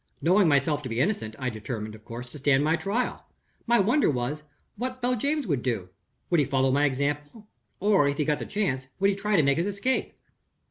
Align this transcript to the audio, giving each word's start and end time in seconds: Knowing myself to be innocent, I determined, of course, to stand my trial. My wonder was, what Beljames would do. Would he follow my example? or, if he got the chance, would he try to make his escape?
Knowing 0.19 0.47
myself 0.47 0.81
to 0.81 0.89
be 0.89 0.99
innocent, 0.99 1.35
I 1.37 1.51
determined, 1.51 1.93
of 1.93 2.03
course, 2.05 2.27
to 2.29 2.39
stand 2.39 2.63
my 2.63 2.75
trial. 2.75 3.23
My 3.67 3.79
wonder 3.79 4.09
was, 4.09 4.41
what 4.75 4.99
Beljames 4.99 5.45
would 5.45 5.61
do. 5.61 5.89
Would 6.31 6.39
he 6.39 6.45
follow 6.47 6.71
my 6.71 6.85
example? 6.85 7.47
or, 7.79 8.07
if 8.07 8.17
he 8.17 8.25
got 8.25 8.39
the 8.39 8.47
chance, 8.47 8.87
would 8.99 9.11
he 9.11 9.15
try 9.15 9.35
to 9.35 9.43
make 9.43 9.59
his 9.59 9.67
escape? 9.67 10.13